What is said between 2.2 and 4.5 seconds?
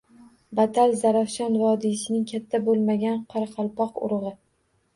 katta bo‘lmagan qoraqalpoq urug‘i.